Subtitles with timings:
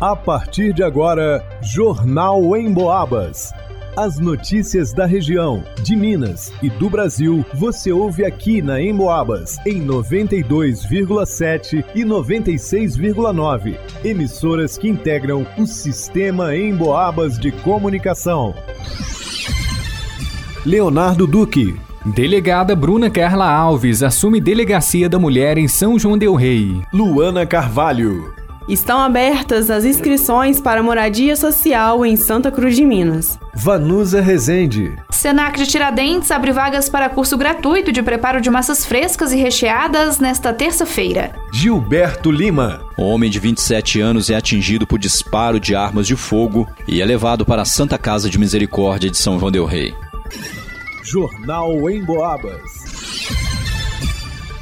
[0.00, 3.50] A partir de agora, Jornal em Boabas.
[3.96, 9.82] As notícias da região, de Minas e do Brasil, você ouve aqui na Emboabas, em
[9.82, 13.78] 92,7 e 96,9.
[14.04, 18.54] Emissoras que integram o sistema Emboabas de comunicação.
[20.66, 21.74] Leonardo Duque.
[22.04, 26.82] Delegada Bruna Carla Alves assume Delegacia da Mulher em São João Del Rei.
[26.92, 28.45] Luana Carvalho.
[28.68, 33.38] Estão abertas as inscrições para moradia social em Santa Cruz de Minas.
[33.54, 34.96] Vanusa Rezende.
[35.08, 40.18] Senac de Tiradentes abre vagas para curso gratuito de preparo de massas frescas e recheadas
[40.18, 41.32] nesta terça-feira.
[41.52, 42.80] Gilberto Lima.
[42.98, 47.04] O homem de 27 anos é atingido por disparo de armas de fogo e é
[47.04, 49.94] levado para a Santa Casa de Misericórdia de São João del Rei.
[51.04, 52.85] Jornal em Boabas.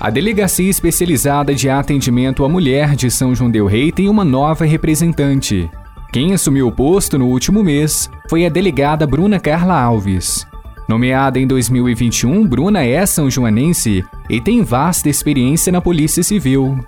[0.00, 4.64] A Delegacia Especializada de Atendimento à Mulher de São João Del Rei tem uma nova
[4.64, 5.68] representante.
[6.12, 10.46] Quem assumiu o posto no último mês foi a delegada Bruna Carla Alves.
[10.88, 16.78] Nomeada em 2021, Bruna é são joanense e tem vasta experiência na Polícia Civil.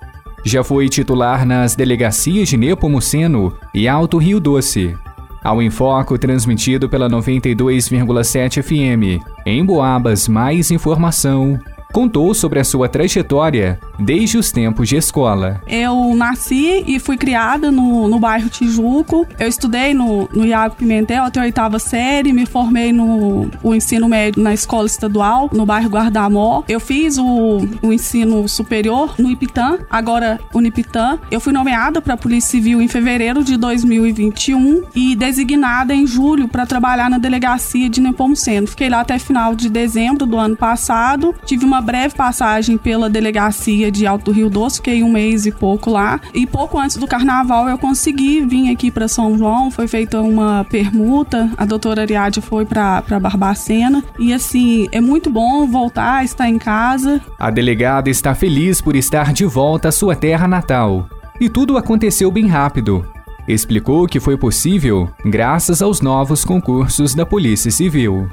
[0.45, 4.95] Já foi titular nas delegacias de Nepomuceno e Alto Rio Doce.
[5.43, 9.21] Ao Enfoco, transmitido pela 92,7 FM.
[9.45, 11.59] Em Boabas, mais informação
[11.91, 15.61] contou sobre a sua trajetória desde os tempos de escola.
[15.67, 19.27] Eu nasci e fui criada no, no bairro Tijuco.
[19.37, 24.07] Eu estudei no, no Iago Pimentel até a oitava série, me formei no o ensino
[24.07, 26.63] médio na escola estadual, no bairro Guardamó.
[26.67, 31.19] Eu fiz o, o ensino superior no Ipitã, agora Unipitã.
[31.29, 36.47] Eu fui nomeada para a Polícia Civil em fevereiro de 2021 e designada em julho
[36.47, 38.67] para trabalhar na delegacia de Nepomuceno.
[38.67, 41.35] Fiquei lá até final de dezembro do ano passado.
[41.45, 45.89] Tive uma breve passagem pela delegacia de Alto Rio Doce, fiquei um mês e pouco
[45.89, 46.19] lá.
[46.33, 50.63] E pouco antes do carnaval eu consegui vir aqui para São João, foi feita uma
[50.69, 54.03] permuta, a doutora Ariadne foi para Barbacena.
[54.19, 57.21] E assim, é muito bom voltar, estar em casa.
[57.39, 61.09] A delegada está feliz por estar de volta à sua terra natal.
[61.39, 63.05] E tudo aconteceu bem rápido.
[63.47, 68.29] Explicou que foi possível graças aos novos concursos da Polícia Civil.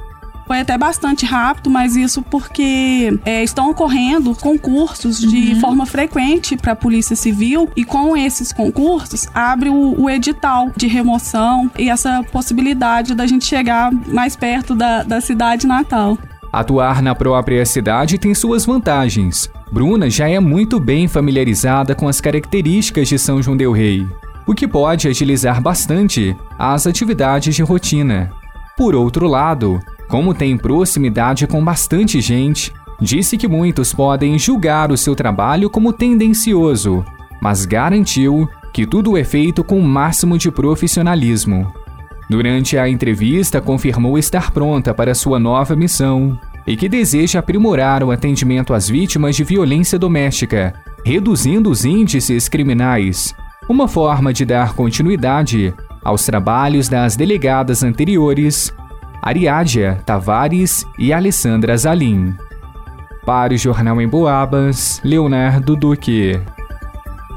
[0.48, 5.60] Foi até bastante rápido, mas isso porque é, estão ocorrendo concursos de uhum.
[5.60, 10.86] forma frequente para a Polícia Civil e com esses concursos abre o, o, edital de
[10.86, 16.16] remoção e essa possibilidade da gente chegar mais perto da, da cidade natal.
[16.50, 19.50] Atuar na própria cidade tem suas vantagens.
[19.70, 24.06] Bruna já é muito bem familiarizada com as características de São João Del Rei,
[24.46, 28.30] o que pode agilizar bastante as atividades de rotina.
[28.78, 34.96] Por outro lado, como tem proximidade com bastante gente, disse que muitos podem julgar o
[34.96, 37.04] seu trabalho como tendencioso,
[37.40, 41.72] mas garantiu que tudo é feito com o máximo de profissionalismo.
[42.28, 48.10] Durante a entrevista, confirmou estar pronta para sua nova missão e que deseja aprimorar o
[48.10, 50.74] atendimento às vítimas de violência doméstica,
[51.04, 53.34] reduzindo os índices criminais,
[53.68, 55.72] uma forma de dar continuidade
[56.04, 58.72] aos trabalhos das delegadas anteriores
[59.22, 62.34] Ariádia Tavares e Alessandra Zalim.
[63.24, 66.40] Para o Jornal em Boabas, Leonardo Duque.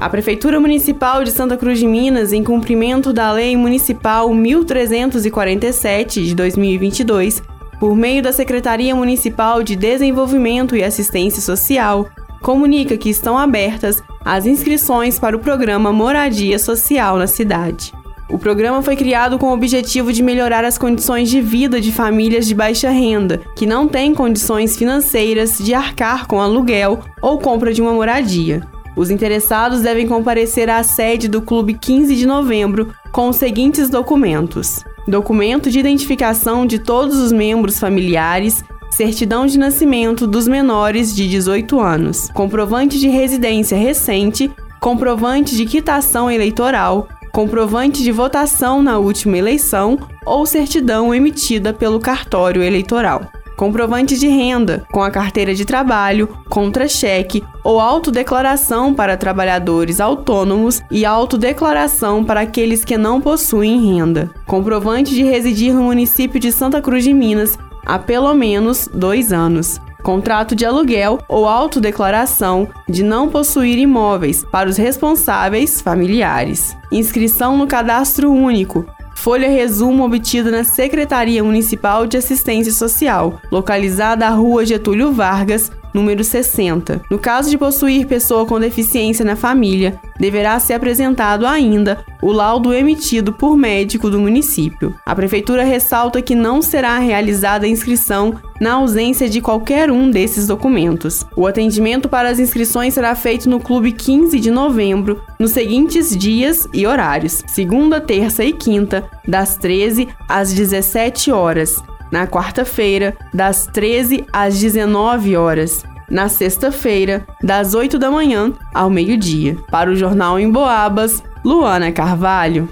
[0.00, 6.34] A Prefeitura Municipal de Santa Cruz de Minas, em cumprimento da Lei Municipal 1347 de
[6.34, 7.42] 2022,
[7.78, 12.08] por meio da Secretaria Municipal de Desenvolvimento e Assistência Social,
[12.40, 17.92] comunica que estão abertas as inscrições para o programa Moradia Social na cidade.
[18.32, 22.46] O programa foi criado com o objetivo de melhorar as condições de vida de famílias
[22.46, 27.82] de baixa renda, que não têm condições financeiras de arcar com aluguel ou compra de
[27.82, 28.66] uma moradia.
[28.96, 34.82] Os interessados devem comparecer à sede do Clube 15 de Novembro com os seguintes documentos:
[35.06, 41.78] documento de identificação de todos os membros familiares, certidão de nascimento dos menores de 18
[41.78, 44.50] anos, comprovante de residência recente,
[44.80, 52.62] comprovante de quitação eleitoral, comprovante de votação na última eleição ou certidão emitida pelo cartório
[52.62, 53.22] eleitoral.
[53.56, 61.04] Comprovante de renda, com a carteira de trabalho, contra-cheque ou autodeclaração para trabalhadores autônomos e
[61.04, 64.30] autodeclaração para aqueles que não possuem renda.
[64.46, 69.80] Comprovante de residir no município de Santa Cruz de Minas há pelo menos dois anos
[70.02, 77.66] contrato de aluguel ou autodeclaração de não possuir imóveis para os responsáveis familiares, inscrição no
[77.66, 85.12] cadastro único, folha resumo obtida na Secretaria Municipal de Assistência Social, localizada à Rua Getúlio
[85.12, 87.02] Vargas, número 60.
[87.10, 92.72] No caso de possuir pessoa com deficiência na família, deverá ser apresentado ainda o laudo
[92.72, 94.94] emitido por médico do município.
[95.04, 100.46] A prefeitura ressalta que não será realizada a inscrição na ausência de qualquer um desses
[100.46, 101.26] documentos.
[101.36, 106.68] O atendimento para as inscrições será feito no Clube 15 de novembro, nos seguintes dias
[106.72, 111.82] e horários: segunda, terça e quinta, das 13 às 17 horas.
[112.12, 119.56] Na quarta-feira, das 13 às 19 horas na sexta-feira, das 8 da manhã ao meio-dia.
[119.70, 122.68] Para o Jornal em Boabas, Luana Carvalho.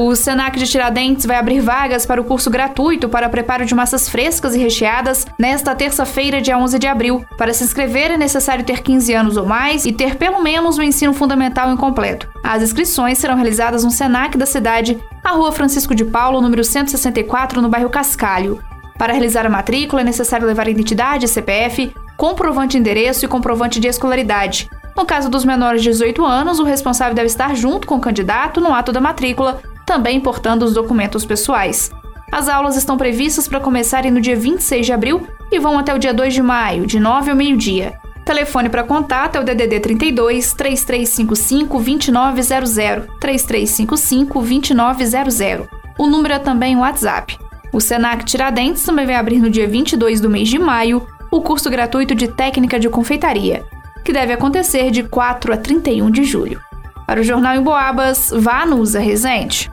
[0.00, 4.08] O Senac de Tiradentes vai abrir vagas para o curso gratuito para preparo de massas
[4.08, 7.24] frescas e recheadas nesta terça-feira, dia 11 de abril.
[7.36, 10.84] Para se inscrever é necessário ter 15 anos ou mais e ter pelo menos o
[10.84, 12.28] ensino fundamental incompleto.
[12.44, 17.60] As inscrições serão realizadas no Senac da cidade, na rua Francisco de Paulo, número 164,
[17.60, 18.62] no bairro Cascalho.
[18.96, 23.88] Para realizar a matrícula é necessário levar identidade, CPF, comprovante de endereço e comprovante de
[23.88, 24.70] escolaridade.
[24.96, 28.60] No caso dos menores de 18 anos, o responsável deve estar junto com o candidato
[28.60, 31.90] no ato da matrícula, também portando os documentos pessoais.
[32.30, 35.98] As aulas estão previstas para começarem no dia 26 de abril e vão até o
[35.98, 37.94] dia 2 de maio, de 9 ao meio-dia.
[38.22, 45.66] Telefone para contato é o DDD 32 3355 2900 3355 2900.
[45.98, 47.38] O número é também o WhatsApp.
[47.72, 51.70] O Senac Tiradentes também vai abrir no dia 22 do mês de maio o curso
[51.70, 53.64] gratuito de técnica de confeitaria,
[54.04, 56.60] que deve acontecer de 4 a 31 de julho.
[57.06, 59.70] Para o Jornal em Boabas, vá no Usa Resente.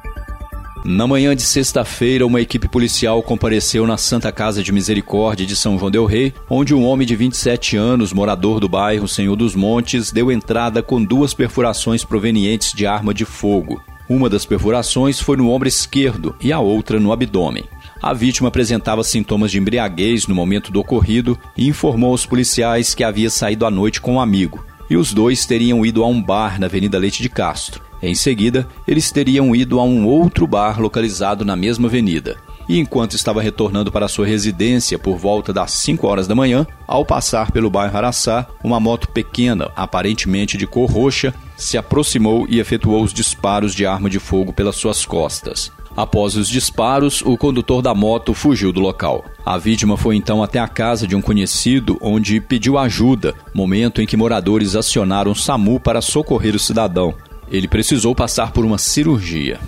[0.88, 5.80] Na manhã de sexta-feira, uma equipe policial compareceu na Santa Casa de Misericórdia de São
[5.80, 10.12] João del Rei, onde um homem de 27 anos, morador do bairro Senhor dos Montes,
[10.12, 13.82] deu entrada com duas perfurações provenientes de arma de fogo.
[14.08, 17.66] Uma das perfurações foi no ombro esquerdo e a outra no abdômen.
[18.00, 23.04] A vítima apresentava sintomas de embriaguez no momento do ocorrido e informou aos policiais que
[23.04, 26.60] havia saído à noite com um amigo e os dois teriam ido a um bar
[26.60, 27.85] na Avenida Leite de Castro.
[28.02, 32.38] Em seguida, eles teriam ido a um outro bar localizado na mesma avenida.
[32.68, 37.06] E enquanto estava retornando para sua residência por volta das 5 horas da manhã, ao
[37.06, 43.04] passar pelo bairro Araçá, uma moto pequena, aparentemente de cor roxa, se aproximou e efetuou
[43.04, 45.72] os disparos de arma de fogo pelas suas costas.
[45.96, 49.24] Após os disparos, o condutor da moto fugiu do local.
[49.46, 54.06] A vítima foi então até a casa de um conhecido, onde pediu ajuda, momento em
[54.06, 57.14] que moradores acionaram o SAMU para socorrer o cidadão.
[57.52, 59.60] Ele precisou passar por uma cirurgia.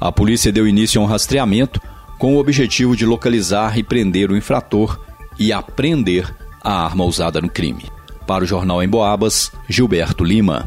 [0.00, 1.80] A polícia deu início a um rastreamento
[2.18, 4.98] com o objetivo de localizar e prender o infrator
[5.38, 7.84] e apreender a arma usada no crime.
[8.26, 10.66] Para o Jornal em Boabas, Gilberto Lima.